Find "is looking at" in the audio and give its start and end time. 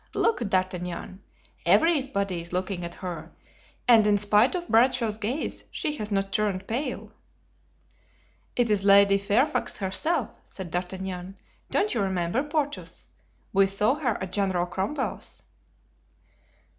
2.41-2.95